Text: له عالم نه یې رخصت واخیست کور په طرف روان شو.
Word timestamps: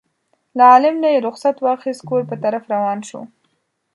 له 0.57 0.63
عالم 0.71 0.95
نه 1.03 1.07
یې 1.13 1.19
رخصت 1.27 1.55
واخیست 1.65 2.01
کور 2.09 2.21
په 2.29 2.35
طرف 2.43 2.63
روان 2.73 2.99
شو. 3.09 3.21